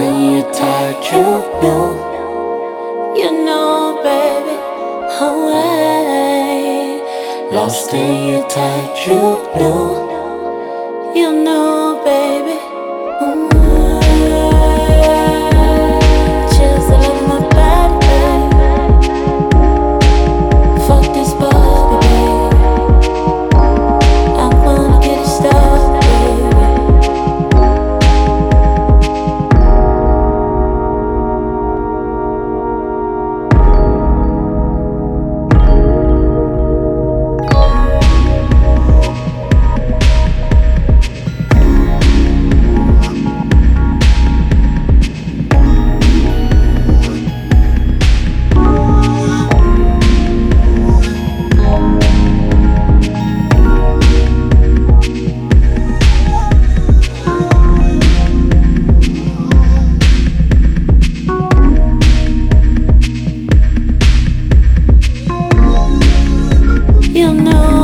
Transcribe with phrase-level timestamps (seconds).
[0.00, 1.22] when you're tired, you
[1.62, 4.56] know, you know, baby,
[5.28, 6.70] away.
[7.52, 9.20] Lost in your touch, you
[9.60, 10.09] know.
[67.20, 67.79] You know,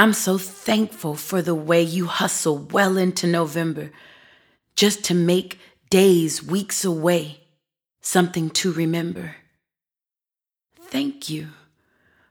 [0.00, 3.90] I'm so thankful for the way you hustle well into November
[4.74, 5.58] just to make
[5.90, 7.40] days, weeks away
[8.00, 9.36] something to remember.
[10.74, 11.48] Thank you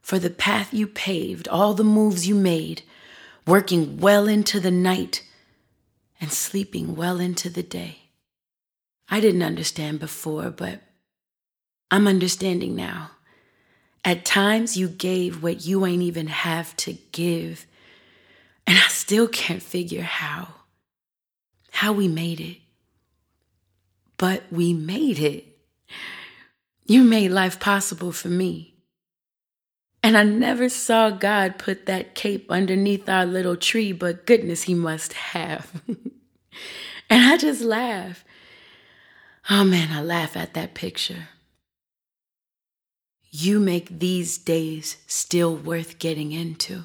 [0.01, 2.81] for the path you paved, all the moves you made,
[3.45, 5.23] working well into the night
[6.19, 7.99] and sleeping well into the day.
[9.09, 10.81] I didn't understand before, but
[11.91, 13.11] I'm understanding now.
[14.09, 17.67] At times, you gave what you ain't even have to give.
[18.65, 20.47] And I still can't figure how.
[21.69, 22.57] How we made it.
[24.17, 25.45] But we made it.
[26.87, 28.73] You made life possible for me.
[30.01, 34.73] And I never saw God put that cape underneath our little tree, but goodness, He
[34.73, 35.83] must have.
[35.87, 38.25] and I just laugh.
[39.51, 41.27] Oh man, I laugh at that picture.
[43.31, 46.83] You make these days still worth getting into.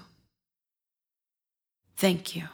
[1.97, 2.49] Thank you.